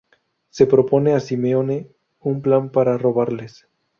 [0.57, 1.87] Le propone a Simone
[2.21, 3.67] un plan para robarles.